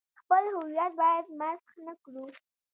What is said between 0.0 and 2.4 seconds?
خپل هویت باید مسخ نه کړو.